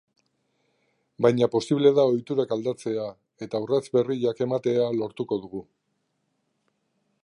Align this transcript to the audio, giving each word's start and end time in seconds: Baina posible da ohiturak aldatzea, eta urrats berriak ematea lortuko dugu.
Baina 1.25 1.49
posible 1.55 1.91
da 1.99 2.05
ohiturak 2.13 2.55
aldatzea, 2.57 3.07
eta 3.47 3.63
urrats 3.67 3.85
berriak 3.99 4.43
ematea 4.49 4.91
lortuko 5.01 5.43
dugu. 5.45 5.67